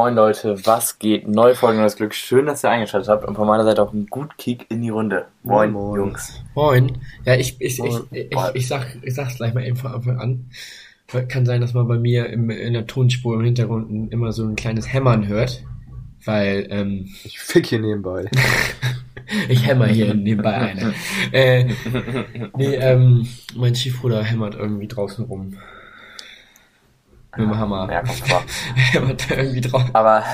[0.00, 1.28] Moin Leute, was geht?
[1.28, 2.14] Neue Folge Neues Glück.
[2.14, 4.88] Schön, dass ihr eingeschaltet habt und von meiner Seite auch ein gut Kick in die
[4.88, 5.26] Runde.
[5.42, 6.00] Moin, Moin.
[6.00, 6.42] Jungs.
[6.54, 6.96] Moin.
[7.26, 8.04] Ja, ich, ich, Moin.
[8.10, 10.46] ich, ich, ich, sag, ich sag's gleich mal eben von Anfang an.
[11.28, 14.56] Kann sein, dass man bei mir im, in der Tonspur im Hintergrund immer so ein
[14.56, 15.64] kleines Hämmern hört.
[16.24, 18.30] Weil, ähm, Ich fick hier nebenbei.
[19.50, 20.94] ich hämmer hier nebenbei eine.
[21.30, 21.64] Äh,
[22.56, 25.58] nee, ähm, mein Stiefbruder hämmert irgendwie draußen rum.
[27.36, 27.88] Mit dem Hammer.
[27.90, 28.42] Ja, kommt aber.
[28.74, 29.84] hämmert da irgendwie drauf.
[29.92, 30.24] aber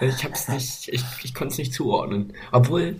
[0.00, 2.32] Ich hab's nicht, ich, ich konnte es nicht zuordnen.
[2.52, 2.96] Obwohl,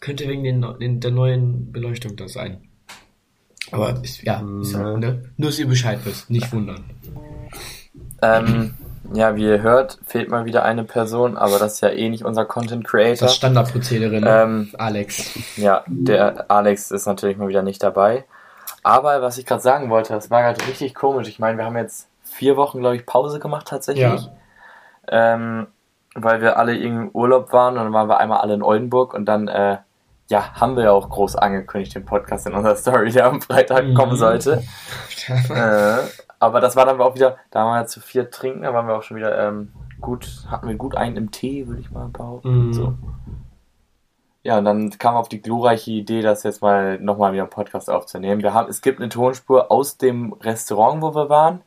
[0.00, 2.58] könnte wegen den, den, der neuen Beleuchtung das sein.
[3.70, 4.96] Aber ist, ja, ist, Nee.
[4.98, 5.30] ne?
[5.36, 6.84] nur dass ihr Bescheid wisst, nicht wundern.
[8.22, 8.74] ähm,
[9.14, 12.24] ja, wie ihr hört, fehlt mal wieder eine Person, aber das ist ja eh nicht
[12.24, 13.26] unser Content Creator.
[13.28, 14.42] Das Standardprozedere, ne?
[14.42, 15.38] Ähm, Alex.
[15.56, 18.24] Ja, der Alex ist natürlich mal wieder nicht dabei.
[18.82, 21.28] Aber was ich gerade sagen wollte, das war gerade richtig komisch.
[21.28, 24.28] Ich meine, wir haben jetzt vier Wochen, glaube ich, Pause gemacht tatsächlich.
[25.10, 25.34] Ja.
[25.34, 25.66] Ähm,
[26.14, 29.14] weil wir alle irgendwie im Urlaub waren und dann waren wir einmal alle in Oldenburg
[29.14, 29.78] und dann, äh,
[30.28, 33.84] ja, haben wir ja auch groß angekündigt, den Podcast in unserer Story, der am Freitag
[33.86, 33.94] Mhm.
[33.94, 34.62] kommen sollte.
[35.50, 35.98] Äh,
[36.38, 38.96] aber das war dann auch wieder, da waren wir zu vier trinken, da waren wir
[38.96, 42.68] auch schon wieder ähm, gut, hatten wir gut einen im Tee, würde ich mal behaupten.
[42.68, 42.72] Mhm.
[42.72, 42.94] So.
[44.44, 47.90] Ja, und dann kam auf die glorreiche Idee, das jetzt mal nochmal wieder einen Podcast
[47.90, 48.42] aufzunehmen.
[48.42, 51.60] Wir haben, es gibt eine Tonspur aus dem Restaurant, wo wir waren.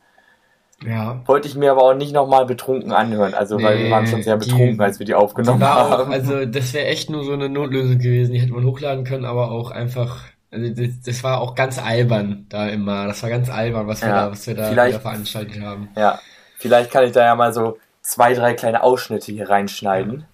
[0.84, 1.20] ja.
[1.26, 4.22] Wollte ich mir aber auch nicht nochmal betrunken anhören, also weil wir Nee, waren schon
[4.22, 6.12] sehr die- betrunken, als wir die Die aufgenommen auch, haben.
[6.12, 8.32] also das wäre echt nur so eine Notlösung gewesen.
[8.32, 10.24] Die hätte man hochladen können, aber auch einfach.
[10.50, 13.06] Also das, das war auch ganz albern da immer.
[13.06, 15.88] Das war ganz albern, was wir Ja, da, was wir da veranstaltet haben.
[15.96, 16.18] Ja,
[16.58, 20.24] vielleicht kann ich da ja mal so zwei, drei kleine Ausschnitte hier reinschneiden.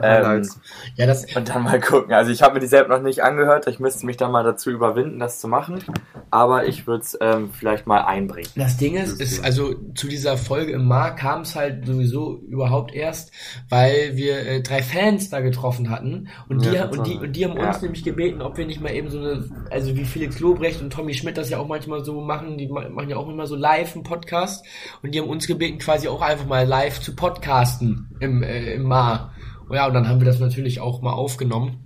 [0.00, 0.48] Ähm.
[0.94, 2.12] Ja, das, und dann mal gucken.
[2.12, 3.66] Also ich habe mir die selbst noch nicht angehört.
[3.66, 5.82] Ich müsste mich dann mal dazu überwinden, das zu machen.
[6.30, 8.48] Aber ich würde es ähm, vielleicht mal einbringen.
[8.54, 12.94] Das Ding ist, ist also zu dieser Folge im Mar kam es halt sowieso überhaupt
[12.94, 13.32] erst,
[13.68, 17.44] weil wir äh, drei Fans da getroffen hatten und die Ja, und die und die
[17.44, 17.68] haben Ja.
[17.68, 20.92] uns nämlich gebeten, ob wir nicht mal eben so eine, also wie Felix Lobrecht und
[20.92, 23.56] Tommy Schmidt das ja auch manchmal so machen, die ma- machen ja auch immer so
[23.56, 24.64] live einen Podcast
[25.02, 28.84] und die haben uns gebeten, quasi auch einfach mal live zu podcasten im äh, im
[28.84, 29.32] Mar.
[29.70, 31.84] Ja, und dann haben wir das natürlich auch mal aufgenommen.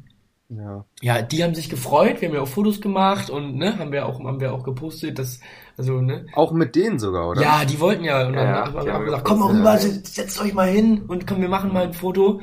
[0.48, 0.84] Ja.
[1.00, 4.04] Ja, die haben sich gefreut, wir haben ja auch Fotos gemacht und ne, haben wir
[4.04, 5.41] auch haben wir auch gepostet, das
[5.78, 7.41] also ne, Auch mit denen sogar, oder?
[7.41, 8.26] ja, die wollten ja.
[8.26, 11.26] Und dann Ja, haben wir haben gesagt, komm mal rüber, setzt, euch mal hin und
[11.26, 12.43] komm, wir machen mal ein Foto.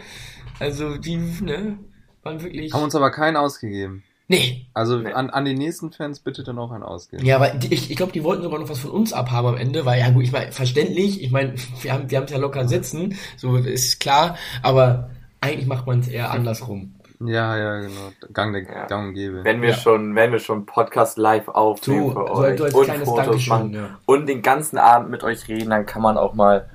[0.59, 1.77] Also die, ne,
[2.23, 2.73] waren wirklich.
[2.73, 4.03] Haben uns aber keinen ausgegeben.
[4.27, 4.65] nee.
[4.73, 7.23] Also an, an die nächsten Fans bitte dann auch einen ausgeben.
[7.25, 9.85] Ja, aber ich, ich glaube, die wollten sogar noch was von uns abhaben am Ende,
[9.85, 12.67] weil ja gut, ich meine, verständlich, ich meine, wir haben wir haben es ja locker
[12.67, 15.11] sitzen, so ist klar, aber
[15.41, 16.95] eigentlich macht man es eher andersrum.
[17.21, 18.11] Ja, ja, genau.
[18.33, 18.85] Gang der Ja.
[18.85, 19.43] Gang gäbe.
[19.43, 19.75] Wenn wir Ja.
[19.75, 23.09] schon, wenn wir schon Podcast live aufnehmen So, für so, euch so als und kleines
[23.09, 23.99] Fotos Dankeschön, machen ja.
[24.05, 26.69] und den ganzen Abend mit euch reden, dann kann man auch mal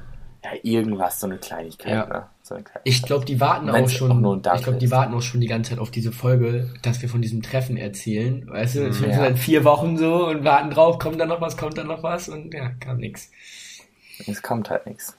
[0.45, 1.93] ja irgendwas, so eine Kleinigkeit.
[1.93, 2.07] Ja.
[2.07, 2.27] Ne?
[2.43, 2.83] So eine Kleinigkeit.
[2.85, 4.27] Ich glaube, die warten auch schon.
[4.27, 7.09] auch ich glaube, die warten auch schon die ganze Zeit auf diese Folge, dass wir
[7.09, 8.47] von diesem Treffen erzählen.
[8.47, 9.17] Weißt du, es sind Ja.
[9.17, 12.29] seit vier Wochen so und warten drauf, kommt da noch was, kommt da noch was
[12.29, 13.31] und ja, kam nix.
[14.27, 15.17] Es kommt halt nichts.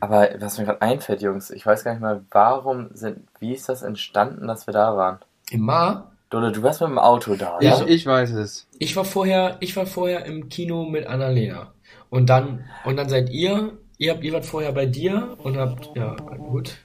[0.00, 3.68] Aber was mir gerade einfällt, Jungs, ich weiß gar nicht mal, warum sind, wie ist
[3.68, 5.18] das entstanden, dass wir da waren?
[5.50, 7.80] Im Mar, Dole, du warst mit dem Auto da, Ich, oder?
[7.80, 7.86] Ja.
[7.86, 8.66] ich weiß es.
[8.78, 11.72] ich war vorher, ich war vorher im Kino mit Annalena.
[12.10, 15.94] Und dann, und dann seid ihr, ihr habt, ihr wart vorher bei dir und habt,
[15.96, 16.78] ja, gut.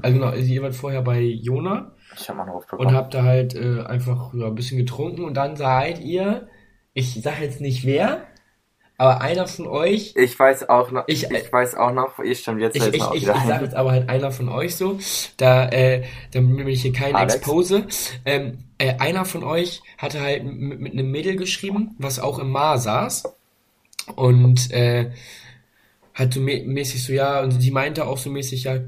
[0.00, 1.92] Also genau, also ihr wart vorher bei Jona.
[2.16, 2.96] Ich habe mal einen Ruf und bekommen.
[2.96, 6.48] habt da halt äh, einfach ja, ein bisschen getrunken und dann seid ihr,
[6.94, 8.22] ich sag jetzt nicht wer,
[8.98, 12.60] aber einer von euch, Ich weiß auch noch, ich, Ich- weiß auch noch, ich stimmt,
[12.60, 14.98] jetzt ich, ich, ich, wieder ich sag jetzt aber halt einer von euch so,
[15.38, 17.36] da, äh, damit ich hier keinen Alex?
[17.36, 17.86] expose,
[18.24, 22.50] ähm, äh, einer von euch hatte halt mit, mit einem Mädel geschrieben, was auch im
[22.50, 23.24] Mar saß
[24.16, 25.10] und äh,
[26.14, 28.80] hat so mä mäßig so, ja, und sie meinte auch so mäßig, ja,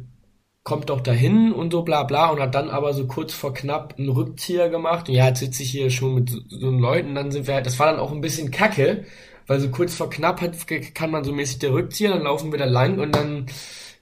[0.62, 3.95] kommt doch dahin und so bla bla und hat dann aber so kurz vor knapp
[3.99, 5.09] einen Rückzieher gemacht.
[5.09, 7.67] Und ja, jetzt sitze ich hier schon mit so, so Leuten, dann sind wir halt,
[7.67, 9.05] das war dann auch ein bisschen kacke,
[9.46, 10.55] weil so kurz vor knapp hat,
[10.94, 13.46] kann man so mäßig der Rückzieher, dann laufen wir da lang und dann,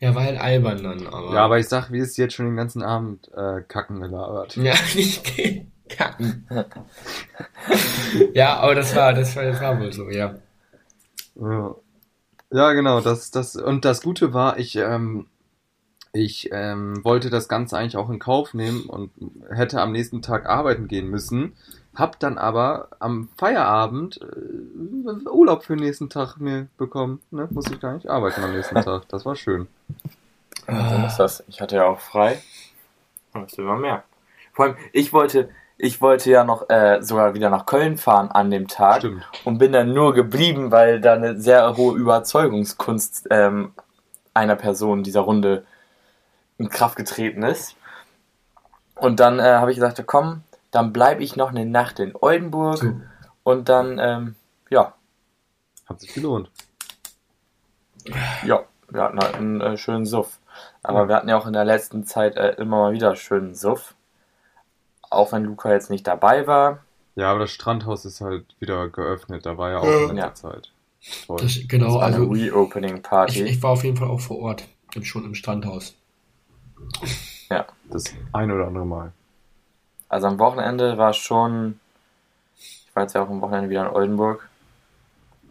[0.01, 1.35] ja, war halt albern dann, aber.
[1.35, 4.57] Ja, aber ich sag, wie ist jetzt schon den ganzen Abend äh, kacken gelabert.
[4.63, 5.25] Ja, nicht
[5.89, 6.47] kacken.
[8.35, 10.35] ja, aber das war, das war, das war wohl so, ja.
[11.35, 11.75] Ja.
[12.55, 15.27] Ja, genau, das, das, und das Gute war, ich, ähm,
[16.13, 19.11] ich ähm, wollte das Ganze eigentlich auch in Kauf nehmen und
[19.51, 21.55] hätte am nächsten Tag arbeiten gehen müssen,
[21.95, 27.49] hab dann aber am Feierabend äh, Urlaub für den nächsten Tag mir bekommen, ne?
[27.51, 29.69] Musste ich gar nicht arbeiten am nächsten Tag, das war schön.
[30.67, 31.45] So ist das.
[31.49, 32.41] Ich hatte ja auch frei.
[33.35, 34.05] Und das will man merken.
[34.53, 38.51] Vor allem, ich wollte, ich wollte ja noch äh, sogar wieder nach Köln fahren an
[38.51, 39.25] dem Tag Stimmt.
[39.45, 43.73] und bin dann nur geblieben, weil da eine sehr hohe Überzeugungskunst ähm,
[44.35, 45.65] einer Person dieser Runde
[46.59, 47.77] in Kraft getreten ist.
[48.95, 50.43] Und dann äh, habe ich gesagt, komm,
[50.73, 53.01] dann bleibe ich noch eine Nacht in Oldenburg So.
[53.45, 54.35] und dann, ähm,
[54.71, 54.95] ja,
[55.89, 56.51] Hat sich gelohnt.
[58.45, 60.39] ja, wir hatten halt einen äh, schönen Suff.
[60.83, 63.95] Aber wir hatten ja auch in der letzten Zeit äh, immer mal wieder schönen Suff.
[65.11, 66.81] Auch wenn Luca jetzt nicht dabei war.
[67.15, 69.45] Ja, aber das Strandhaus ist halt wieder geöffnet.
[69.47, 70.09] Da war ja auch Ja.
[70.11, 70.35] in der Ja.
[70.35, 70.73] Zeit.
[71.27, 71.37] Toll.
[71.41, 73.43] Das, Das genau, war eine also Reopening ich, Party.
[73.45, 74.65] ich war auf jeden Fall auch vor Ort,
[75.03, 75.95] schon im Strandhaus.
[77.91, 79.13] Das ein oder andere Mal.
[80.13, 81.81] Also am Wochenende war schon,
[82.59, 84.47] ich war jetzt ja auch am Wochenende wieder in Oldenburg.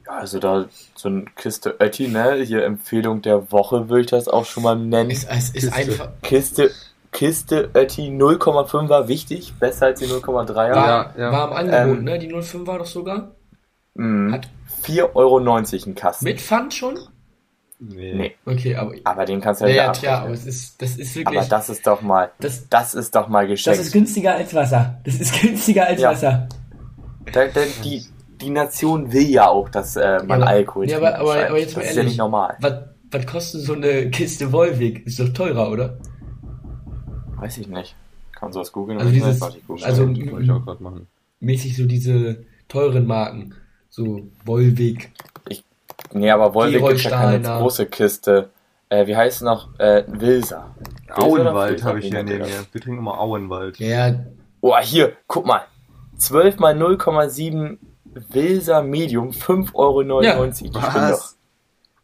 [0.05, 2.35] Ja, also da so eine Kiste Ötti, ne?
[2.35, 5.09] Hier Empfehlung der Woche würde ich das auch schon mal nennen.
[5.09, 5.73] Es, es ist Kiste.
[5.73, 6.09] einfach.
[6.21, 6.71] Kiste,
[7.11, 10.55] Kiste Ötti 0,5 war wichtig, besser als die 0,3er.
[10.55, 11.31] War, Ja, ja.
[11.31, 12.19] war im Angebot, Ähm, ne?
[12.19, 13.31] Die 05 war doch sogar.
[13.95, 14.31] Mhm.
[14.31, 14.47] Hat
[14.83, 16.25] 4,90 Euro ein Kasten.
[16.25, 16.99] mit Pfand schon?
[17.83, 18.13] Nee.
[18.13, 18.93] Nee, Okay, aber.
[19.03, 21.39] aber den kannst du Ja, ja, ja, wieder ja, aber es ist, das ist wirklich.
[21.39, 23.79] Aber das ist doch mal, das, das ist doch mal das geschenkt.
[23.79, 24.99] ist günstiger als Wasser.
[25.03, 26.11] Das ist günstiger als Ja.
[26.11, 26.47] Wasser.
[27.33, 28.05] Da, da, die,
[28.39, 31.13] die Nation will ja auch, dass äh, man Ja, aber- Alkohol ja, trinkt.
[31.15, 32.11] aber- aber- aber jetzt mal das ist ja ehrlich.
[32.13, 32.55] nicht normal.
[32.59, 32.73] Was,
[33.09, 35.05] was kostet so eine Kiste Wolwig?
[35.07, 35.97] Ist doch teurer, oder?
[37.37, 37.95] Weiß ich nicht.
[38.33, 38.99] Kann man sowas googeln?
[38.99, 39.41] Also oder dieses-?
[39.41, 39.83] Warte, ich google.
[39.85, 41.07] also- ich auch machen.
[41.39, 43.55] Mäßig so diese teuren Marken.
[43.89, 45.11] So Wolwig.
[46.13, 48.49] Nee, aber Wolwig gibt ja keine große Kiste.
[48.89, 49.69] Äh, wie heißt es noch?
[49.79, 50.75] Äh, Wilser.
[51.11, 52.65] Auenwald habe ich hier neben mir.
[52.71, 53.77] Wir trinken immer Auenwald.
[53.79, 54.15] Ja,
[54.63, 55.61] Oh, hier, guck mal.
[56.17, 57.77] 12 mal 0,7
[58.29, 60.21] Wilser Medium, 5,99 Euro.
[60.21, 60.45] Ja.
[60.45, 61.37] Ich bin doch, Was?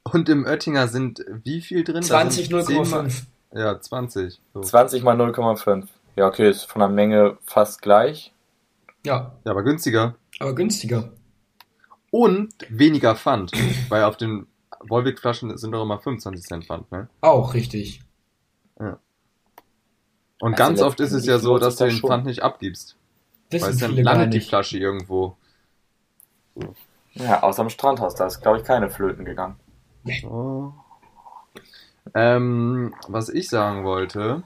[0.03, 1.95] Und im Oettinger sind wie viel drin?
[1.95, 3.23] Da 20 sind 10 mal- 0,5.
[3.53, 4.39] Ja, 20.
[4.53, 4.61] So.
[4.61, 5.87] 20 mal 0,5.
[6.15, 8.33] Ja, okay, ist von der Menge fast gleich.
[9.05, 10.15] Ja, Ja, aber günstiger.
[10.39, 11.09] aber günstiger.
[12.11, 13.51] Und weniger Pfand.
[13.89, 14.47] weil auf den
[14.87, 17.09] Wolwig-Flaschen sind doch immer 25 Cent Pfand, ne?
[17.21, 18.01] Auch richtig.
[20.39, 22.09] Und Also ganz oft ist es ja so, dass du das den schon.
[22.09, 22.95] Pfand nicht abgibst.
[23.49, 24.39] Weil Wissen es dann landet die.
[24.41, 25.35] Flasche irgendwo.
[27.13, 29.55] Ja, außer am Strandhaus, da ist, glaube ich, keine Flöten gegangen.
[30.29, 30.71] Oh.
[32.13, 34.43] Ähm, was ich sagen wollte,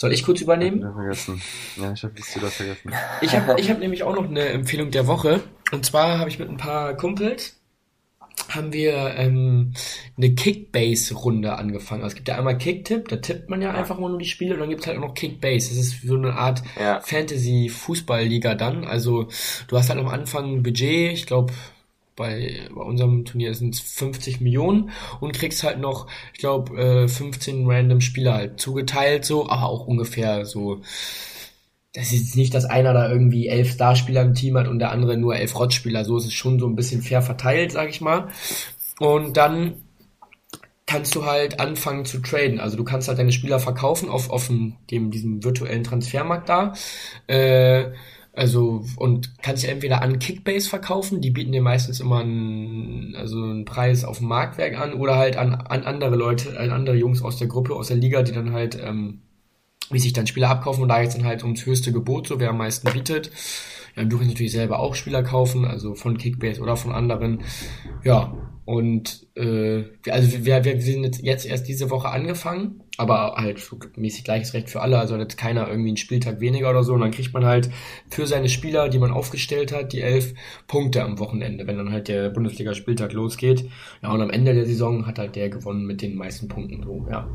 [0.00, 0.80] Soll ich kurz übernehmen?
[0.80, 1.42] Ja, vergessen.
[1.76, 2.92] Ja, ich habe es wieder vergessen.
[3.20, 5.40] Ich habe ich hab nämlich auch noch eine Empfehlung der Woche.
[5.72, 7.56] Und zwar habe ich mit ein paar Kumpels
[8.48, 9.72] haben wir ähm,
[10.16, 12.02] eine Kickbase-Runde angefangen.
[12.02, 14.54] Also es gibt ja einmal Kicktipp, da tippt man ja einfach mal nur die Spiele
[14.54, 15.68] und dann gibt es halt auch noch Kickbase.
[15.68, 17.00] Das ist so eine Art Ja.
[17.00, 18.84] Fantasy-Fußball-Liga dann.
[18.84, 19.28] Also
[19.66, 21.52] du hast halt am Anfang ein Budget, ich glaube
[22.18, 27.08] bei, bei unserem Turnier sind es 50 Millionen und kriegst halt noch, ich glaube, äh,
[27.08, 30.82] 15 random Spieler halt zugeteilt so, aber auch ungefähr so
[31.94, 35.16] das ist nicht, dass einer da irgendwie elf Starspieler im Team hat und der andere
[35.16, 36.04] nur elf Rottspieler.
[36.04, 38.28] So ist es schon so ein bisschen fair verteilt, sag ich mal.
[39.00, 39.82] Und dann
[40.86, 42.60] kannst du halt anfangen zu traden.
[42.60, 46.72] Also du kannst halt deine Spieler verkaufen auf, auf dem, dem, diesem virtuellen Transfermarkt da.
[47.26, 47.92] Äh,
[48.38, 53.42] also, und kannst ja entweder an Kickbase verkaufen, die bieten dir meistens immer einen, also
[53.42, 57.20] einen Preis auf dem Marktwerk an, oder halt an, an andere Leute, an andere Jungs
[57.20, 59.22] aus der Gruppe, aus der Liga, die dann halt, ähm,
[59.90, 62.50] wie sich dann Spieler abkaufen und da jetzt dann halt ums höchste Gebot, so wer
[62.50, 63.32] am meisten bietet.
[63.96, 67.40] Ja, du kannst natürlich selber auch Spieler kaufen, also von Kickbase oder von anderen.
[68.04, 68.32] Ja,
[68.64, 74.24] und äh, also wir, wir sind jetzt erst diese Woche angefangen, aber halt so mäßig
[74.24, 76.94] gleiches Recht für alle, also hat jetzt keiner irgendwie einen Spieltag weniger oder so.
[76.94, 77.70] Und dann kriegt man halt
[78.10, 80.34] für seine Spieler, die man aufgestellt hat, die elf
[80.66, 83.68] Punkte am Wochenende, wenn dann halt der Bundesliga-Spieltag losgeht.
[84.02, 86.82] Ja, und am Ende der Saison hat halt der gewonnen mit den meisten Punkten.
[86.82, 87.28] So, ja.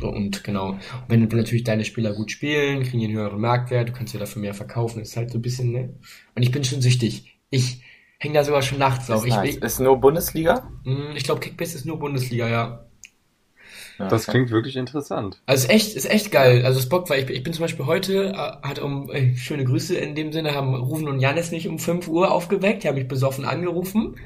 [0.00, 0.70] So, und genau.
[0.70, 4.14] Und wenn, wenn natürlich deine Spieler gut spielen, kriegen die einen höheren Marktwert, du kannst
[4.14, 5.94] ja dafür mehr verkaufen, ist halt so ein bisschen, ne?
[6.34, 7.38] Und ich bin schon süchtig.
[7.50, 7.82] Ich
[8.18, 9.08] hänge da sogar schon nachts.
[9.08, 9.56] Ist, Ich, nice.
[9.56, 10.70] ich, ist nur Bundesliga?
[10.84, 12.89] mh, ich glaube, Kickbase ist nur Bundesliga, ja.
[14.00, 15.40] Ja, Das klingt wirklich interessant.
[15.46, 16.64] Also ist echt, ist echt geil.
[16.64, 19.36] Also es bockt, weil ich, bin- ich bin zum Beispiel heute, äh, hat um, äh,
[19.36, 22.88] schöne Grüße in dem Sinne, haben Rufen und Janis mich um 5 Uhr aufgeweckt, die
[22.88, 24.16] haben mich besoffen angerufen.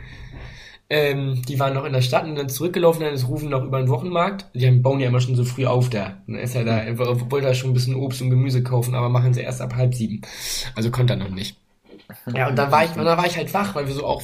[0.90, 3.78] Ähm, die waren noch in der Stadt und dann zurückgelaufen, dann ist Rufen noch über
[3.78, 4.46] den Wochenmarkt.
[4.54, 6.22] Die haben, bauen ja immer schon so früh auf da.
[6.26, 9.08] Dann ist er da, er wollte da schon ein bisschen Obst und Gemüse kaufen, aber
[9.08, 10.20] machen sie erst ab halb sieben.
[10.74, 11.56] Also konnte er noch nicht.
[12.34, 14.22] Ja, und dann war ich, dann war ich halt wach, weil wir so auch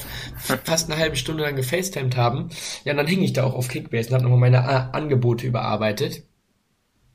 [0.65, 2.49] fast eine halbe Stunde lang gefacetimed haben.
[2.85, 5.47] Ja, und dann hing ich da auch auf Kickbase und habe nochmal meine A Angebote
[5.47, 6.25] überarbeitet.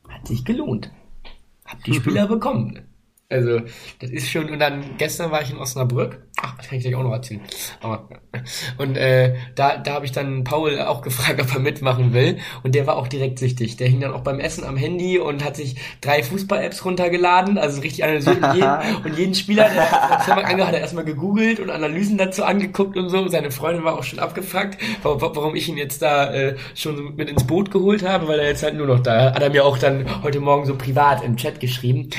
[0.07, 0.91] Hat sich gelohnt.
[1.65, 2.81] Hab die Spieler bekommen.
[3.27, 3.59] Also,
[3.99, 6.21] das ist schon, und dann gestern war ich in Osnabrück.
[6.39, 7.41] Ach, das kann ich gleich auch noch erzählen.
[7.81, 8.07] Aber,
[8.77, 12.37] und äh, da, da habe ich dann Paul auch gefragt, ob er mitmachen will.
[12.61, 13.77] Und der war auch direkt süchtig.
[13.77, 17.81] Der hing dann auch beim Essen am Handy und hat sich drei Fußball-Apps runtergeladen, also
[17.81, 18.43] richtig analysiert.
[18.43, 23.09] Und jeden, und jeden Spieler, der hat er erstmal gegoogelt und Analysen dazu angeguckt und
[23.09, 23.27] so.
[23.27, 27.47] Seine Freundin war auch schon abgefuckt, warum ich ihn jetzt da äh, schon mit ins
[27.47, 30.21] Boot geholt habe, weil er jetzt halt nur noch da hat er mir auch dann
[30.21, 32.11] heute Morgen so privat im Chat geschrieben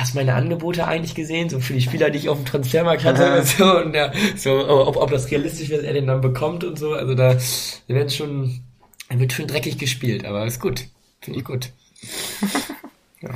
[0.00, 3.38] hast meine Angebote eigentlich gesehen, so für die Spieler, die ich auf dem Transfermarkt hatte
[3.38, 6.78] und so, und ja, so, ob, ob das realistisch ist, er den dann bekommt und
[6.78, 8.60] so, also da, da wird schon,
[9.08, 10.86] wird schon dreckig gespielt, aber ist gut,
[11.20, 11.70] finde ich gut.
[13.20, 13.30] ja.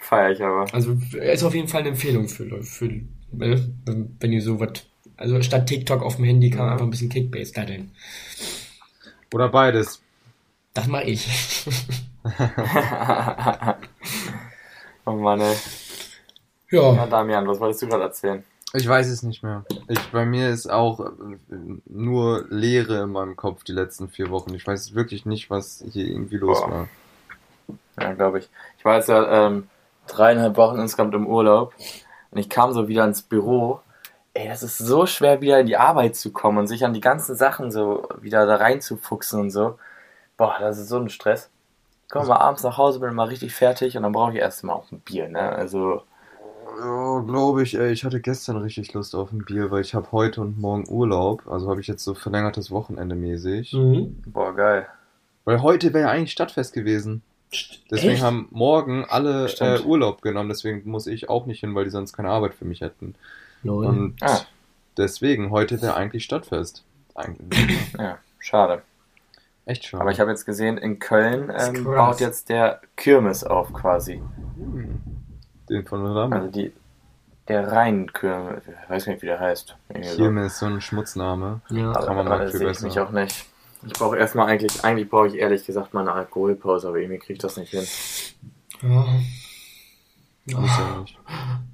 [0.00, 0.66] Feier ich aber.
[0.74, 2.90] Also, ist auf jeden Fall eine Empfehlung für, für,
[3.32, 4.84] wenn ihr so was,
[5.16, 7.92] also statt TikTok auf dem Handy kann man einfach ein bisschen Kickbase daddeln.
[9.32, 10.02] Oder beides.
[10.74, 11.26] Das mache ich.
[15.04, 15.56] oh Mann, ey.
[16.72, 16.94] Ja.
[16.94, 17.06] ja.
[17.06, 18.42] Damian, was wolltest du gerade erzählen?
[18.74, 19.64] Ich weiß es nicht mehr.
[19.88, 21.10] Ich, bei mir ist auch äh,
[21.84, 24.54] nur Leere in meinem Kopf die letzten vier Wochen.
[24.54, 26.70] Ich weiß wirklich nicht, was hier irgendwie los Boah.
[26.70, 26.88] war.
[28.00, 28.48] Ja, glaube ich.
[28.78, 29.68] Ich war jetzt ja ähm,
[30.06, 31.74] dreieinhalb Wochen insgesamt im Urlaub
[32.30, 33.80] und ich kam so wieder ins Büro.
[34.32, 37.02] Ey, das ist so schwer, wieder in die Arbeit zu kommen und sich an die
[37.02, 39.78] ganzen Sachen so wieder da reinzufuchsen und so.
[40.38, 41.50] Boah, das ist so ein Stress.
[42.10, 44.72] Komm mal abends nach Hause, bin mal richtig fertig und dann brauche ich erst mal
[44.72, 45.50] auch ein Bier, ne?
[45.50, 46.02] Also
[46.78, 47.92] ja, glaube ich, ey.
[47.92, 51.46] Ich hatte gestern richtig Lust auf ein Bier, weil ich habe heute und morgen Urlaub.
[51.48, 53.72] Also habe ich jetzt so verlängertes Wochenende mäßig.
[53.72, 54.22] Mhm.
[54.26, 54.86] Boah, geil.
[55.44, 57.22] Weil heute wäre ja eigentlich Stadtfest gewesen.
[57.90, 58.22] Deswegen Echt?
[58.22, 60.48] haben morgen alle äh, Urlaub genommen.
[60.48, 63.14] Deswegen muss ich auch nicht hin, weil die sonst keine Arbeit für mich hätten.
[63.62, 63.86] Lol.
[63.86, 64.40] Und ah.
[64.96, 66.84] deswegen, heute wäre eigentlich Stadtfest.
[67.14, 67.92] Eigentlich.
[67.98, 68.82] ja, schade.
[69.64, 70.00] Echt schade.
[70.00, 74.22] Aber ich habe jetzt gesehen, in Köln ähm, baut jetzt der Kirmes auf quasi.
[74.56, 74.91] Hm.
[75.72, 76.32] Den von Rahmen?
[76.32, 76.72] Also die,
[77.48, 79.76] der Rheinkirmes, ich weiß nicht, wie der heißt.
[80.16, 81.60] Kirmes ist so ein Schmutzname.
[81.70, 81.92] Ja.
[81.92, 82.70] Kann man mal besser.
[82.70, 83.46] Ich mich auch nicht.
[83.84, 87.32] Ich brauche erstmal eigentlich, eigentlich brauche ich ehrlich gesagt mal eine Alkoholpause, aber irgendwie kriege
[87.32, 87.86] ich das nicht hin.
[88.82, 89.06] Ja.
[90.46, 91.04] ja.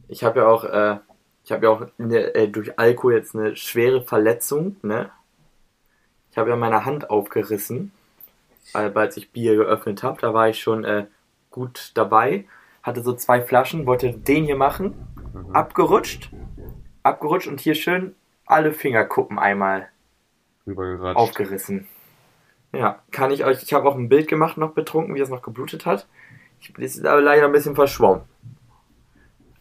[0.08, 0.96] Ich habe ja auch, äh,
[1.44, 5.10] ich habe ja auch der, äh, durch Alkohol jetzt eine schwere Verletzung, ne?
[6.30, 7.92] Ich habe ja meine Hand aufgerissen,
[8.72, 10.20] als ich Bier geöffnet habe.
[10.20, 11.06] Da war ich schon äh,
[11.50, 12.46] gut dabei
[12.88, 14.94] hatte so zwei Flaschen, wollte den hier machen,
[15.32, 15.54] mhm.
[15.54, 16.30] abgerutscht,
[17.02, 18.14] abgerutscht und hier schön
[18.46, 19.88] alle Fingerkuppen einmal
[20.66, 21.86] aufgerissen.
[22.72, 25.42] Ja, kann ich euch, ich habe auch ein Bild gemacht, noch betrunken, wie es noch
[25.42, 26.06] geblutet hat.
[26.60, 28.22] Ich bin jetzt aber leider ein bisschen verschwommen.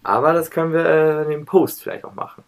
[0.03, 2.43] Aber das können wir äh, in dem Post vielleicht auch machen.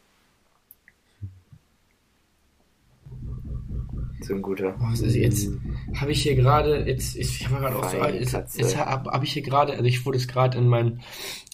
[4.22, 4.76] So ein guter.
[4.80, 5.50] Oh, also jetzt
[5.96, 9.32] habe ich hier gerade, jetzt, ich habe gerade auch so, jetzt, jetzt habe hab ich
[9.32, 11.02] hier gerade, also ich wurde es gerade in meinen,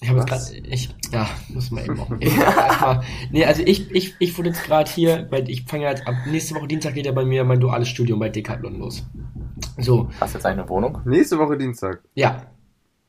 [0.02, 2.10] ich habe jetzt gerade, ich, ja, muss man eben auch.
[2.20, 6.16] erstmal, nee, also ich, ich, ich wurde jetzt gerade hier, weil ich fange jetzt ab
[6.28, 9.06] nächste Woche Dienstag geht ja bei mir mein duales Studium bei Decathlon los.
[9.78, 10.10] So.
[10.20, 11.00] Hast du jetzt eine Wohnung?
[11.06, 12.02] Nächste Woche Dienstag.
[12.16, 12.48] Ja,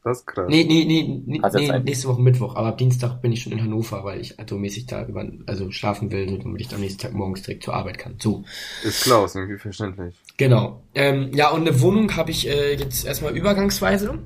[0.07, 0.47] das ist krass.
[0.49, 3.61] Nee, nee, nee, nee, nee nächste Woche Mittwoch, aber ab Dienstag bin ich schon in
[3.61, 7.13] Hannover, weil ich also mäßig da über, also schlafen will, damit ich am nächsten Tag
[7.13, 8.15] morgens direkt zur Arbeit kann.
[8.21, 8.45] So.
[8.85, 10.15] Ist klar, ist irgendwie verständlich.
[10.37, 10.81] Genau.
[10.95, 14.21] Ähm, ja, und eine Wohnung habe ich äh, jetzt erstmal übergangsweise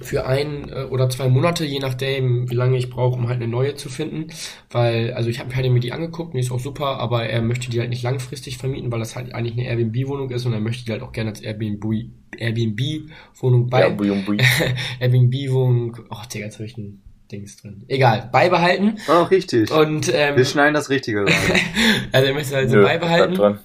[0.00, 3.48] für ein äh, oder zwei Monate, je nachdem, wie lange ich brauche, um halt eine
[3.48, 4.28] neue zu finden.
[4.70, 7.70] Weil, also ich habe halt mir die angeguckt, die ist auch super, aber er möchte
[7.70, 10.84] die halt nicht langfristig vermieten, weil das halt eigentlich eine Airbnb-Wohnung ist und er möchte
[10.84, 11.84] die halt auch gerne als Airbnb
[12.36, 14.42] Airbnb-Wohnung bei Airbnb.
[15.00, 15.96] Airbnb-Wohnung.
[16.10, 17.00] Oh, Digga, jetzt habe ich ein
[17.30, 17.84] Dings drin.
[17.88, 18.98] Egal, beibehalten.
[19.08, 19.70] Oh, richtig.
[19.70, 21.32] Und ähm, wir schneiden das Richtige rein.
[22.12, 23.58] also er möchte halt so Nö, beibehalten.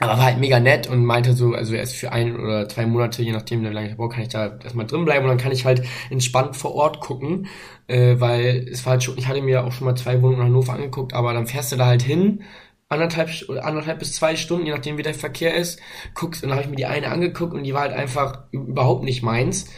[0.00, 3.22] Aber war halt mega nett und meinte so, also erst für ein oder zwei Monate,
[3.22, 5.52] je nachdem, wie lange ich brauche, kann ich da erstmal drin bleiben und dann kann
[5.52, 7.48] ich halt entspannt vor Ort gucken,
[7.86, 10.46] äh, weil es war halt schon, ich hatte mir auch schon mal zwei Wohnungen in
[10.46, 12.42] Hannover angeguckt, aber dann fährst du da halt hin,
[12.88, 13.30] anderthalb,
[13.62, 15.80] anderthalb bis zwei Stunden, je nachdem wie der Verkehr ist,
[16.14, 19.04] guckst und dann habe ich mir die eine angeguckt und die war halt einfach überhaupt
[19.04, 19.70] nicht meins.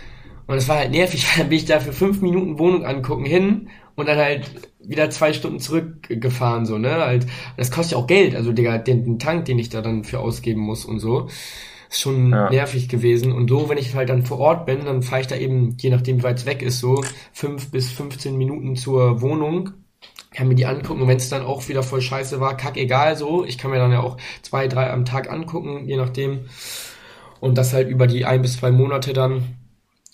[0.46, 3.68] Und es war halt nervig, dann bin ich da für fünf Minuten Wohnung angucken hin
[3.94, 6.92] und dann halt wieder zwei Stunden zurückgefahren, so, ne?
[6.92, 10.04] Halt, das kostet ja auch Geld, also Digga, den, den Tank, den ich da dann
[10.04, 11.28] für ausgeben muss und so.
[11.90, 12.48] Ist schon ja.
[12.48, 13.32] nervig gewesen.
[13.32, 15.90] Und so, wenn ich halt dann vor Ort bin, dann fahre ich da eben, je
[15.90, 19.70] nachdem wie weit es weg ist, so fünf bis 15 Minuten zur Wohnung.
[20.34, 23.16] Kann mir die angucken und wenn es dann auch wieder voll scheiße war, kack egal
[23.16, 23.44] so.
[23.44, 26.46] Ich kann mir dann ja auch zwei, drei am Tag angucken, je nachdem.
[27.40, 29.58] Und das halt über die ein bis zwei Monate dann.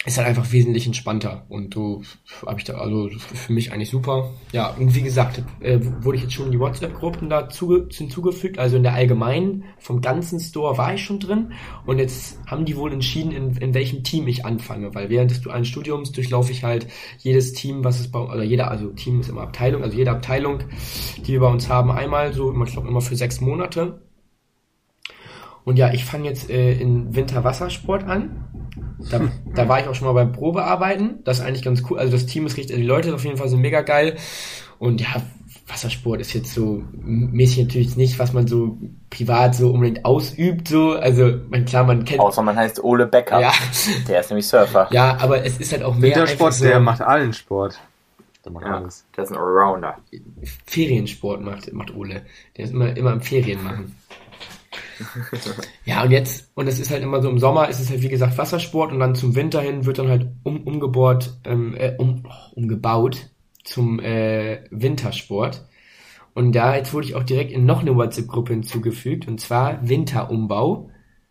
[0.06, 2.02] Ist halt einfach wesentlich entspannter und so
[2.46, 4.30] habe ich da also für mich eigentlich super.
[4.52, 8.76] Ja, und wie gesagt, äh, wurde ich jetzt schon in die WhatsApp-Gruppen dazu hinzugefügt, also
[8.76, 11.52] in der allgemeinen vom ganzen Store war ich schon drin
[11.84, 15.40] und jetzt haben die wohl entschieden, in, in welchem Team ich anfange, weil während des
[15.40, 16.86] dualen Studiums durchlaufe ich halt
[17.18, 20.60] jedes Team, was es bei oder jeder, also Team ist immer Abteilung, also jede Abteilung,
[21.16, 24.00] die wir bei uns haben, einmal so, ich glaube immer für sechs Monate.
[25.68, 28.48] Und ja, ich fange jetzt äh, in Winterwassersport an
[29.10, 29.20] da,
[29.54, 31.20] da war ich auch schon mal beim Probearbeiten.
[31.24, 31.98] Das ist eigentlich ganz cool.
[31.98, 34.16] Also das Team ist richtig, also die Leute auf jeden Fall sind mega geil.
[34.78, 35.22] Und ja,
[35.66, 38.78] Wassersport ist jetzt so mäßig natürlich nicht, was man so
[39.10, 40.92] privat so unbedingt ausübt, so.
[40.92, 42.20] Also, man, klar, man kennt.
[42.20, 43.40] Außer man heißt Ole Becker.
[43.40, 43.52] Ja.
[44.08, 44.88] Der ist nämlich Surfer.
[44.90, 46.16] Ja, aber es ist halt auch mehr.
[46.16, 47.78] Wintersport, so, der macht allen Sport.
[48.44, 49.04] Der macht Ja, alles.
[49.16, 49.96] der ist ein Allrounder.
[50.64, 52.22] Feriensport macht, macht Ole.
[52.56, 53.94] Der ist immer, immer im Ferien machen.
[55.84, 58.08] Ja, und jetzt, und es ist halt immer so im Sommer, ist es halt wie
[58.08, 62.24] gesagt Wassersport und dann zum Winter hin wird dann halt um, umgebohrt, ähm, äh, um,
[62.54, 63.30] umgebaut
[63.64, 65.66] zum äh, Wintersport.
[66.34, 70.90] Und da jetzt wurde ich auch direkt in noch eine WhatsApp-Gruppe hinzugefügt, und zwar Winterumbau,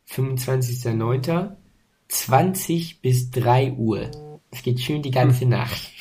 [0.10, 1.52] 25.09.,
[2.10, 4.12] 20 bis 3 Uhr.
[4.52, 5.92] Es geht schön die ganze Nacht.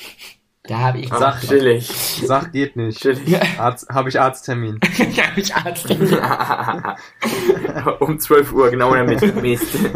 [0.67, 1.87] Da habe ich Sag chillig.
[1.87, 2.99] Sag, geht nicht.
[2.99, 3.37] Chillig.
[3.59, 4.79] Arzt, habe ich Arzttermin.
[5.15, 5.89] da habe ich Arzt.
[7.99, 9.33] um 12 Uhr, genau in der Mitte.
[9.41, 9.77] Mist.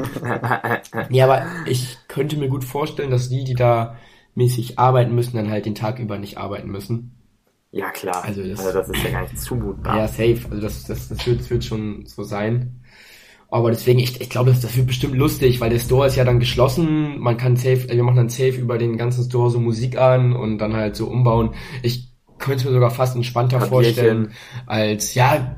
[1.09, 3.97] Ja, aber ich könnte mir gut vorstellen, dass die, die da
[4.35, 7.11] mäßig arbeiten müssen, dann halt den Tag über nicht arbeiten müssen.
[7.71, 8.23] ja, klar.
[8.23, 9.97] Also das- also das ist ja gar nicht zumutbar.
[9.97, 10.39] Ja, safe.
[10.49, 12.80] Also das, das, das, wird, das wird schon so sein.
[13.51, 16.23] Aber deswegen, ich, ich glaube, das, das wird bestimmt lustig, weil der Store ist ja
[16.23, 17.19] dann geschlossen.
[17.19, 20.57] Man kann safe, wir machen dann safe über den ganzen Store so Musik an und
[20.57, 21.51] dann halt so umbauen.
[21.83, 23.83] Ich könnte mir sogar fast entspannter Papierchen.
[23.93, 24.31] vorstellen
[24.67, 25.57] als, ja,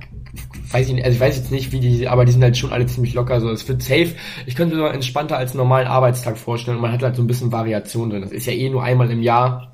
[0.71, 2.71] weiß ich nicht, also ich weiß jetzt nicht, wie die, aber die sind halt schon
[2.71, 4.15] alle ziemlich locker, so, es wird safe.
[4.47, 7.21] Ich könnte mir sogar entspannter als einen normalen Arbeitstag vorstellen und man hat halt so
[7.21, 8.23] ein bisschen Variation drin.
[8.23, 9.71] Das ist ja eh nur einmal im Jahr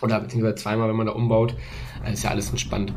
[0.00, 1.54] oder beziehungsweise zweimal, wenn man da umbaut.
[2.00, 2.94] Also ist ja alles entspannt.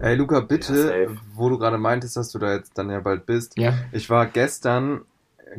[0.00, 1.16] Ey, Luca, Ja, bitte, safe.
[1.34, 3.58] wo du gerade meintest, dass du da jetzt dann ja bald bist.
[3.58, 3.74] Ja.
[3.92, 5.02] Ich war gestern,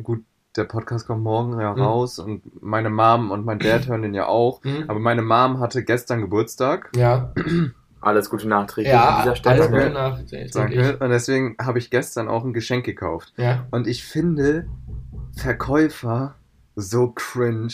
[0.02, 0.22] gut,
[0.56, 1.80] der Podcast kommt morgen ja Mhm.
[1.80, 4.62] raus und meine Mom und mein Dad hören den ja auch.
[4.64, 4.84] Mhm.
[4.88, 6.90] Aber meine Mom hatte gestern Geburtstag.
[6.94, 7.32] Ja,
[8.00, 9.54] Alles Gute nachträglich ja, an dieser Stelle.
[9.62, 10.16] alles Gute nach.
[10.18, 10.50] denke ich.
[10.52, 10.98] Danke.
[10.98, 13.32] Und deswegen habe ich gestern auch ein Geschenk gekauft.
[13.38, 13.66] Ja.
[13.70, 14.66] Und ich finde
[15.36, 16.34] Verkäufer
[16.76, 17.72] so cringe.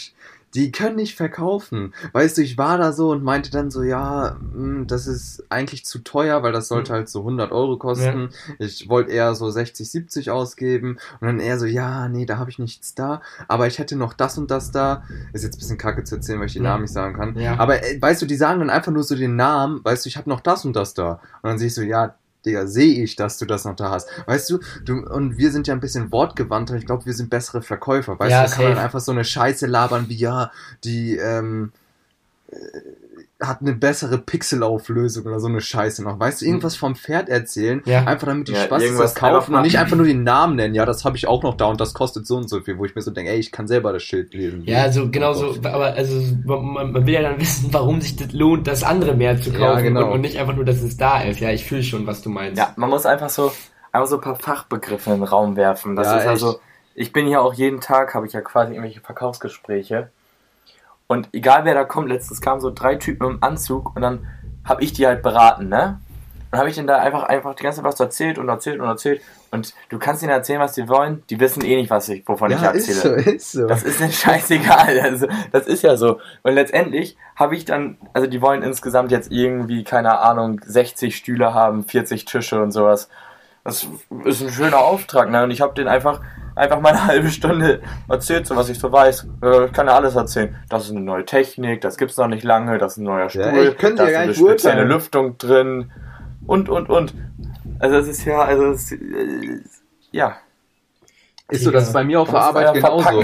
[0.55, 1.95] Die können nicht verkaufen.
[2.13, 5.85] Weißt du, ich war da so und meinte dann so, ja, mh, das ist eigentlich
[5.85, 6.97] zu teuer, weil das sollte Mhm.
[6.97, 8.31] halt so 100 Euro kosten.
[8.59, 10.99] Ich wollte eher so 60, 70 ausgeben.
[11.21, 13.23] Und dann eher so, ja, nee, da habe ich nichts da.
[13.47, 15.05] Aber ich hätte noch das und das da.
[15.33, 16.65] Ist jetzt ein bisschen kacke zu erzählen, weil ich die Mhm.
[16.65, 17.39] Namen nicht sagen kann.
[17.39, 17.57] Ja.
[17.59, 20.17] Aber äh, weißt du, die sagen dann einfach nur so den Namen, weißt du, ich
[20.17, 21.21] habe noch das und das da.
[21.43, 22.15] Und dann sehe ich so, ja,
[22.47, 24.09] Digga, sehe ich, dass du das noch da hast.
[24.27, 26.75] Weißt du, du, und wir sind ja ein bisschen wortgewandter.
[26.75, 28.19] Ich glaube, wir sind bessere Verkäufer.
[28.19, 30.51] Weißt Ja, du, da kann man einfach so eine Scheiße labern wie, ja,
[30.85, 31.73] die, ähm,
[32.51, 32.57] äh,
[33.41, 36.19] hat eine bessere Pixelauflösung oder so eine Scheiße noch.
[36.21, 38.05] Weißt du, irgendwas vom Pferd erzählen, Ja.
[38.05, 40.75] einfach damit die Ja, Spaß das kaufen und nicht einfach nur den Namen nennen.
[40.75, 42.85] Ja, das habe ich auch noch da und das kostet so und so viel, wo
[42.85, 44.65] ich mir so denke, ey, ich kann selber das Schild lesen.
[44.65, 48.33] Ja, also genau so, aber also man, man will ja dann wissen, warum sich das
[48.33, 50.07] lohnt, das andere mehr zu kaufen Ja, genau.
[50.07, 51.41] und, und nicht einfach nur, dass es da ist.
[51.41, 52.59] Ja, ich fühle schon, was du meinst.
[52.59, 53.53] Ja, man muss einfach so,
[53.93, 55.97] einfach so ein paar Fachbegriffe in den Raum werfen.
[55.97, 56.61] Das Ja, ist also, echt.
[56.95, 60.11] ich bin hier auch jeden Tag, habe ich ja quasi irgendwelche Verkaufsgespräche.
[61.11, 64.29] Und egal wer da kommt, letztens kamen so drei Typen im Anzug und dann
[64.65, 65.99] habe ich die halt beraten, ne?
[66.53, 68.87] Dann habe ich denen da einfach, einfach die ganze Zeit was erzählt und erzählt und
[68.87, 69.21] erzählt.
[69.51, 71.25] Und du kannst ihnen erzählen, was die wollen.
[71.29, 73.17] Die wissen eh nicht, was ich, wovon ich ja erzähle.
[73.17, 73.67] ist so, ist so.
[73.67, 75.01] Das ist mir scheißegal.
[75.01, 76.21] Also, das ist ja so.
[76.45, 81.55] Und letztendlich habe ich dann, also die wollen insgesamt jetzt irgendwie, keine Ahnung, 60 Stühle
[81.55, 83.09] haben, 40 Tische und sowas.
[83.65, 83.87] Das
[84.25, 85.45] ist ein schöner Auftrag, ne?
[85.45, 86.21] Und ich habe den einfach,
[86.57, 89.27] einfach mal eine halbe Stunde erzählt, so was ich so weiß.
[89.43, 90.57] Äh, Ich kann ja alles erzählen.
[90.69, 93.43] Das ist eine neue Technik, das gibt's noch nicht lange, das ist ein neuer Stuhl,
[93.43, 94.89] Ja, ich könnte da ja ist eine spezielle beurteilen.
[94.89, 95.93] Lüftung drin
[96.47, 97.15] und, und, und.
[97.79, 99.61] Also es ist ja, also es, äh,
[100.11, 100.37] ja.
[101.51, 103.23] Ist so, das ist bei mir auf der Arbeit genauso.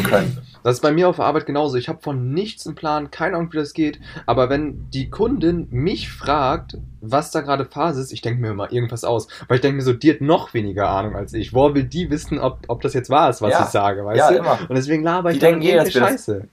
[0.62, 1.77] Das ist bei mir auf der Arbeit genauso.
[1.77, 4.01] Ich habe von nichts einen Plan, keine Ahnung, wie das geht.
[4.27, 8.73] Aber wenn die Kundin mich fragt, was da gerade Phase ist, ich denke mir immer
[8.73, 9.29] irgendwas aus.
[9.47, 11.55] Weil ich denke mir so, die hat noch weniger Ahnung als ich.
[11.55, 13.61] Woher will die wissen, ob, ob das jetzt wahr ist, was Ja.
[13.62, 14.39] ich sage, weißt Ja, du?
[14.39, 14.59] immer.
[14.69, 16.49] Und deswegen laber ich Die denken eh, wir das- Scheiße.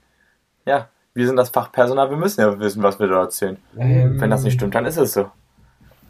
[0.66, 3.56] Ja, wir sind das Fachpersonal, wir müssen ja wissen, was wir da erzählen.
[3.76, 5.28] Ähm, Wenn das nicht stimmt, dann ist es so.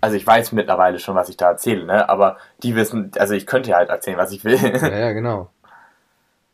[0.00, 2.06] Also ich weiß mittlerweile schon, was ich da erzähle, ne?
[2.10, 4.58] Aber die wissen, also ich könnte ja halt erzählen, was ich will.
[4.62, 5.48] Ja, ja, genau.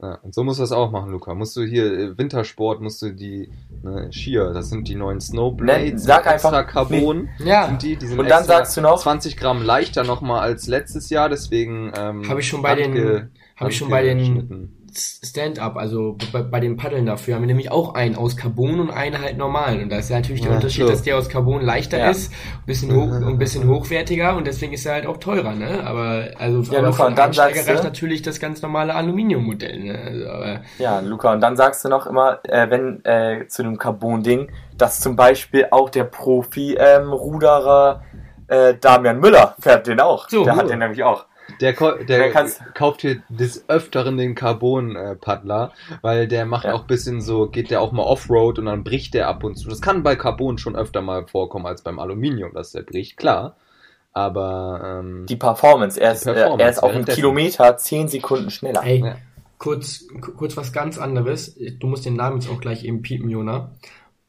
[0.03, 1.35] Ja, und so musst du das auch machen, Luca.
[1.35, 3.51] Musst du hier äh, Wintersport, musst du die
[3.83, 7.29] ne, Skier, das sind die neuen Snowblades, sag extra einfach- Carbon.
[7.39, 10.41] Ja, Sind die, die sind Und dann extra sagst du noch, 20 Gramm leichter nochmal
[10.41, 14.73] als letztes Jahr, deswegen ähm, Habe ich schon bei den- habe ich schon bei den.
[14.95, 18.91] Stand-up, also bei, bei den Paddeln dafür, haben wir nämlich auch einen aus Carbon und
[18.91, 19.81] einen halt normal.
[19.81, 20.89] Und da ist ja natürlich der Ja, Unterschied, so.
[20.91, 22.11] dass der aus Carbon leichter Ja.
[22.11, 25.85] ist, ein bisschen, hoch, ein bisschen hochwertiger und deswegen ist er halt auch teurer, ne?
[25.87, 29.99] Aber also Ja, Luca, und dann sagst du- reicht natürlich das ganz normale Aluminiummodell, ne?
[30.05, 34.51] Also, Ja, Luca, und dann sagst du noch immer, äh, wenn äh, zu dem Carbon-Ding,
[34.77, 38.03] dass zum Beispiel auch der Profi-Ruderer
[38.49, 40.29] äh, Damian Müller fährt den auch.
[40.29, 40.71] So, der hat cool.
[40.71, 41.27] den nämlich auch.
[41.61, 41.73] Der,
[42.07, 42.33] der
[42.75, 46.75] kauft hier des Öfteren den Carbon-Paddler, weil der macht Ja.
[46.75, 49.69] auch bisschen so, geht der auch mal Offroad und dann bricht der ab und zu.
[49.69, 53.57] Das kann bei Carbon schon öfter mal vorkommen als beim Aluminium, dass der bricht, klar.
[54.13, 57.05] Aber ähm, Die Performance, er ist, Performance, äh, er ist auf einen.
[57.05, 58.83] Kilometer 10 Sekunden schneller.
[58.85, 59.17] ey, Ja.
[59.59, 61.57] kurz, ku- kurz was ganz anderes.
[61.79, 63.71] Du musst den Namen jetzt auch gleich eben piepen, Jona.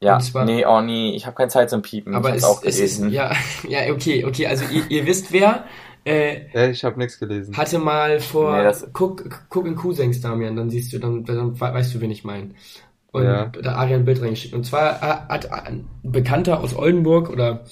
[0.00, 2.14] ja, zwar- nee, oh nee, ich habe keine Zeit zum Piepen.
[2.14, 3.32] Aber ich es, auch es ist, ja,
[3.68, 5.64] ja, okay, okay, also ihr, ihr wisst wer,
[6.04, 7.56] äh, ja, ich habe nichts gelesen.
[7.56, 11.58] hatte mal vor, Nee, das- guck, guck in Cousins, Damian, dann siehst du, dann, dann
[11.60, 12.50] weißt du, wen ich meine.
[13.12, 13.46] Und Ja.
[13.46, 14.54] da Arian ein Bild reingeschickt.
[14.54, 17.64] Und zwar hat, hat ein Bekannter aus Oldenburg oder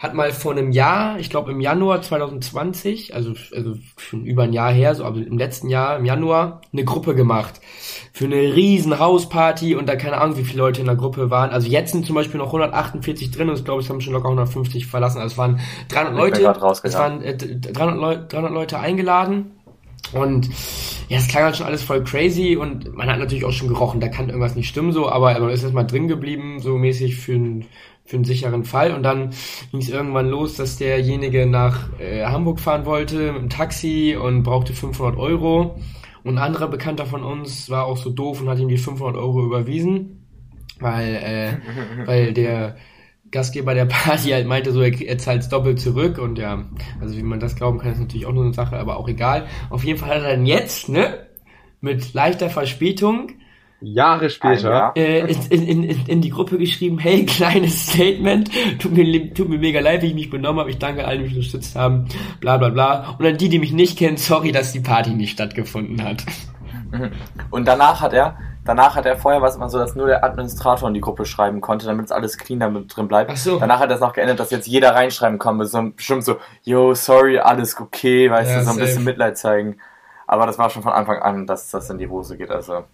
[0.00, 4.54] hat mal vor einem Jahr, ich glaube im Januar 2020, also, also schon über ein
[4.54, 7.60] Jahr her, so aber im letzten Jahr, im Januar, eine Gruppe gemacht.
[8.14, 11.50] Für eine riesen Hausparty und da keine Ahnung, wie viele Leute in der Gruppe waren.
[11.50, 14.28] Also jetzt sind zum Beispiel noch 148 drin und ich glaube, es haben schon locker
[14.28, 15.18] 150 verlassen.
[15.18, 15.60] Also es waren
[15.90, 19.50] 300 Ich bin Leute, es waren äh, 300, Leu 300 Leute eingeladen.
[20.14, 20.48] Und
[21.08, 24.00] ja, es klang halt schon alles voll crazy und man hat natürlich auch schon gerochen,
[24.00, 27.38] da kann irgendwas nicht stimmen so, aber man ist erstmal drin geblieben, so mäßig für
[28.10, 28.92] für einen sicheren Fall.
[28.92, 29.30] Und dann
[29.70, 34.42] ging es irgendwann los, dass derjenige nach äh, Hamburg fahren wollte mit dem Taxi und
[34.42, 35.76] brauchte 500 Euro.
[36.24, 39.16] Und ein anderer Bekannter von uns war auch so doof und hat ihm die 500
[39.16, 40.26] Euro überwiesen,
[40.80, 41.52] weil, äh,
[42.06, 42.76] weil der
[43.30, 46.64] Gastgeber der Party halt meinte, so er, er zahlt doppelt zurück und ja,
[47.00, 49.46] also wie man das glauben kann, ist natürlich auch nur eine Sache, aber auch egal.
[49.70, 51.26] Auf jeden Fall hat er dann jetzt, ne,
[51.80, 53.28] mit leichter Verspätung
[53.80, 54.70] Jahre später.
[54.70, 54.96] Jahr.
[54.96, 59.58] äh, in, in, in, in die Gruppe geschrieben, hey, kleines Statement, tut mir, tut mir
[59.58, 62.06] mega leid, wie ich mich benommen habe, ich danke allen, die mich unterstützt haben,
[62.40, 63.16] bla bla bla.
[63.18, 66.24] Und an die, die mich nicht kennen, sorry, dass die Party nicht stattgefunden hat.
[67.50, 70.88] Und danach hat er, danach hat er vorher was immer so, dass nur der Administrator
[70.88, 73.30] in die Gruppe schreiben konnte, damit es alles clean damit drin bleibt.
[73.32, 73.58] Ach so.
[73.60, 76.24] Danach hat er es noch geändert, dass jetzt jeder reinschreiben kann, mit so einem- bestimmt
[76.24, 78.86] so, yo, sorry, alles okay, weißt Ja, du, so ein safe.
[78.86, 79.76] bisschen Mitleid zeigen.
[80.26, 82.84] Aber das war schon von Anfang an, dass das in die Hose geht, also.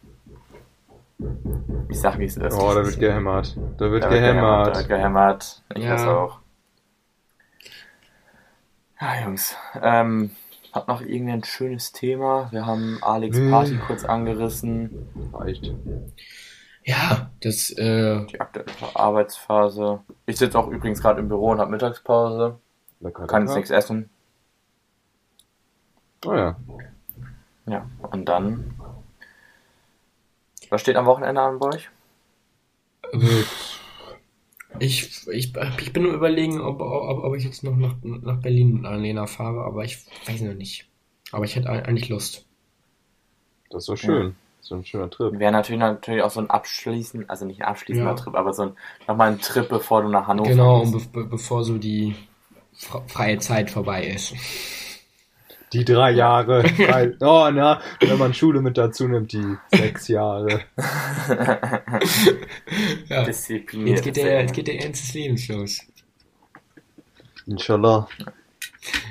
[1.88, 2.54] Ich sag, wie es ist.
[2.54, 3.56] Oh, da wird gehämmert.
[3.78, 4.68] Da wird Da wird gehämmert.
[4.68, 5.62] Da wird gehämmert.
[5.74, 5.94] Ich Ja.
[5.94, 6.40] weiß auch.
[9.00, 9.56] Ja, Jungs.
[9.80, 10.30] Ähm,
[10.72, 12.48] hat noch irgendwie ein schönes Thema?
[12.50, 13.50] Wir haben Alex Nö.
[13.50, 15.08] Party kurz angerissen.
[15.32, 15.72] Reicht.
[16.84, 20.00] Ja, das, äh, Die aktuelle Arbeitsphase.
[20.26, 22.58] Ich sitze auch übrigens gerade im Büro und habe Mittagspause.
[23.00, 24.08] Lecker, Kann jetzt nichts essen.
[26.24, 26.56] Oh ja.
[27.66, 28.75] Ja, und dann.
[30.70, 31.88] Was steht am Wochenende an bei euch?
[34.78, 38.74] ich, ich, ich bin nur überlegen, ob, ob, ob ich jetzt noch nach, nach Berlin
[38.74, 40.88] mit Annalena fahre, aber ich weiß noch nicht.
[41.32, 42.44] Aber ich hätte eigentlich Lust.
[43.70, 44.36] Das ist so schön.
[44.60, 45.38] So ein schöner Trip.
[45.38, 48.16] Wäre natürlich natürlich auch so ein abschließend, also nicht ein abschließender Ja.
[48.16, 48.72] Trip, aber so ein
[49.06, 52.16] nochmal ein Trip, bevor du nach Hannover Genau, und be be bevor so die
[52.76, 54.34] fre- freie Zeit vorbei ist.
[55.72, 56.62] Die drei Jahre.
[56.76, 60.60] Drei, oh, na, wenn man Schule mit dazu nimmt, die sechs Jahre.
[63.08, 63.24] Ja.
[63.24, 63.96] Diszipliniert.
[63.96, 65.80] Jetzt geht der, jetzt geht der Ernst des Lebens los.
[67.46, 68.08] Inshallah.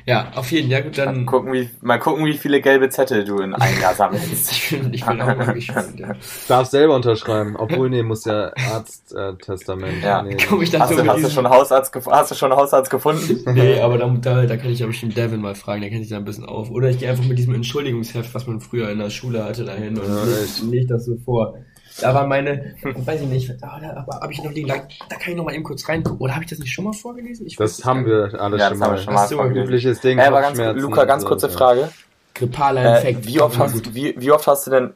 [0.08, 0.80] Ja, auf jeden Fall.
[0.80, 1.26] Ja, gut, Mal dann.
[1.26, 4.52] gucken, wie, mal gucken, wie viele gelbe Zettel du in einem Jahr sammelst.
[4.52, 6.00] Ich bin, ich bin auch mal gespannt.
[6.00, 6.14] Ja.
[6.48, 7.56] Darf selber unterschreiben.
[7.56, 10.04] Obwohl, nee, muss ja Arzttestament.
[10.04, 10.22] Ja.
[10.22, 12.90] nee, Komm ich dann Hast du, hast, du schon Hausarzt hast du schon einen Hausarzt
[12.92, 13.44] gefunden?
[13.56, 16.10] Nee, aber da, da, da kann ich ja bestimmt Devin mal fragen, der kennt sich
[16.12, 16.70] da ein bisschen auf.
[16.72, 19.98] Oder ich gehe einfach mit diesem Entschuldigungsheft, was man früher in der Schule hatte, dahin
[19.98, 20.64] und Ja, leg, echt.
[20.64, 21.56] leg das so vor.
[22.02, 24.76] Da war meine, weiß ich nicht, da, aber habe ich noch liegen, da,
[25.10, 26.20] da kann ich noch mal eben kurz reingucken.
[26.20, 27.46] Oder habe ich das nicht schon mal vorgelesen?
[27.48, 28.98] Ich weiß Das haben wir alles Ja, schon das haben mal.
[28.98, 29.64] wir schon mal so, vorgelesen.
[29.68, 30.18] Übliches Ding.
[30.18, 31.50] Äh, aber ganz, Luca, ganz kurze.
[31.50, 31.90] Frage.
[32.34, 33.28] Grippaler Äh, Infekt.
[33.28, 34.94] wie, oft hast, wie, wie oft hast du denn,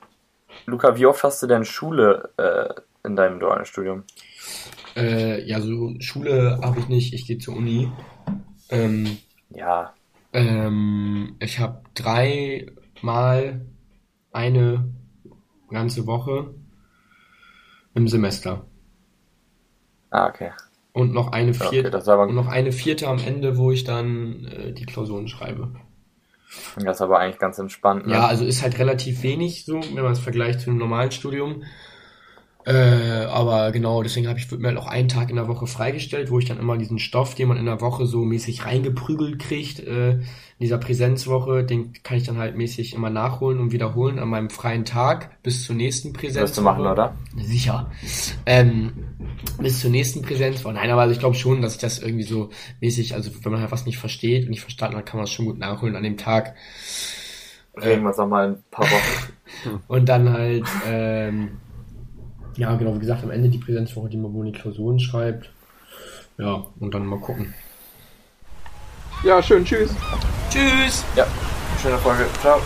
[0.65, 4.03] Luca, wie oft hast du denn Schule äh, in deinem dualen Studium?
[4.97, 7.89] Äh, ja, so Schule habe ich nicht, ich gehe zur Uni.
[8.69, 9.17] Ähm,
[9.51, 9.93] Ja,
[10.33, 13.61] ähm, ich habe dreimal
[14.33, 14.89] eine
[15.69, 16.53] ganze Woche
[17.99, 18.65] im Semester.
[20.09, 20.51] ah, okay.
[20.91, 24.45] Und noch eine vierte, okay, aber, und noch eine vierte am Ende, wo ich dann
[24.45, 25.71] äh, die Klausuren schreibe.
[26.75, 28.07] das ist aber eigentlich ganz entspannt.
[28.07, 28.13] Ne?
[28.13, 31.63] Ja, also ist halt relativ wenig so, wenn man es vergleicht zu einem normalen Studium.
[32.65, 36.29] Äh, aber genau, deswegen habe ich mir halt auch einen Tag in der Woche freigestellt,
[36.29, 39.79] wo ich dann immer diesen Stoff, den man in der Woche so mäßig reingeprügelt kriegt,
[39.79, 40.11] äh,
[40.59, 44.49] in dieser Präsenzwoche, den kann ich dann halt mäßig immer nachholen und wiederholen an meinem
[44.49, 46.43] freien Tag bis zur nächsten Präsenzwoche.
[46.43, 47.15] Wirst du machen, oder?
[47.37, 47.89] Sicher.
[48.45, 48.91] Ähm,
[49.61, 50.73] bis zur nächsten Präsenzwoche.
[50.73, 52.49] Nein, aber also ich glaube schon, dass ich das irgendwie so
[52.81, 55.31] mäßig, also wenn man halt was nicht versteht und nicht verstanden hat, kann man es
[55.31, 56.55] schon gut nachholen an dem Tag.
[57.81, 59.79] Reden wir es nochmal ein paar Wochen.
[59.87, 61.51] und dann halt, ähm,
[62.59, 65.49] ja, genau, wie gesagt, am Ende die Präsenzwoche, die man wohl in die Klausuren schreibt.
[66.37, 67.53] Ja, und dann mal gucken.
[69.23, 69.91] Ja, schön, tschüss.
[70.49, 71.05] Tschüss.
[71.15, 71.25] Ja,
[71.81, 72.25] schöne Folge.
[72.41, 72.59] Ciao.